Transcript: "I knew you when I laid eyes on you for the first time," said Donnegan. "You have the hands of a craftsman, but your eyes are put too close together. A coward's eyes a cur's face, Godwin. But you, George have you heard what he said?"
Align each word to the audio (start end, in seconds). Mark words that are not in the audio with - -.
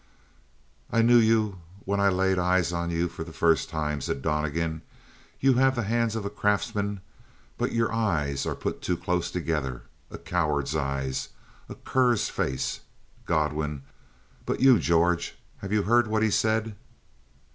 "I 0.91 1.03
knew 1.03 1.19
you 1.19 1.59
when 1.85 1.99
I 1.99 2.09
laid 2.09 2.39
eyes 2.39 2.73
on 2.73 2.89
you 2.89 3.07
for 3.07 3.23
the 3.23 3.31
first 3.31 3.69
time," 3.69 4.01
said 4.01 4.23
Donnegan. 4.23 4.81
"You 5.39 5.53
have 5.61 5.75
the 5.75 5.83
hands 5.83 6.15
of 6.15 6.25
a 6.25 6.29
craftsman, 6.31 7.01
but 7.55 7.71
your 7.71 7.93
eyes 7.93 8.47
are 8.47 8.55
put 8.55 8.81
too 8.81 8.97
close 8.97 9.29
together. 9.29 9.83
A 10.09 10.17
coward's 10.17 10.75
eyes 10.75 11.29
a 11.69 11.75
cur's 11.75 12.29
face, 12.29 12.79
Godwin. 13.27 13.83
But 14.43 14.59
you, 14.59 14.79
George 14.79 15.35
have 15.57 15.71
you 15.71 15.83
heard 15.83 16.07
what 16.07 16.23
he 16.23 16.31
said?" 16.31 16.75